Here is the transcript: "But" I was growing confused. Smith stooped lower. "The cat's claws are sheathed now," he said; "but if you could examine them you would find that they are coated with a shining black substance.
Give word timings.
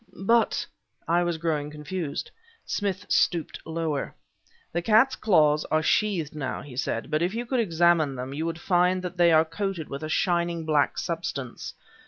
"But" 0.25 0.65
I 1.07 1.21
was 1.21 1.37
growing 1.37 1.69
confused. 1.69 2.31
Smith 2.65 3.05
stooped 3.07 3.59
lower. 3.67 4.15
"The 4.73 4.81
cat's 4.81 5.15
claws 5.15 5.63
are 5.65 5.83
sheathed 5.83 6.33
now," 6.33 6.63
he 6.63 6.75
said; 6.75 7.11
"but 7.11 7.21
if 7.21 7.35
you 7.35 7.45
could 7.45 7.59
examine 7.59 8.15
them 8.15 8.33
you 8.33 8.47
would 8.47 8.59
find 8.59 9.03
that 9.03 9.17
they 9.17 9.31
are 9.31 9.45
coated 9.45 9.89
with 9.89 10.01
a 10.01 10.09
shining 10.09 10.65
black 10.65 10.97
substance. 10.97 11.75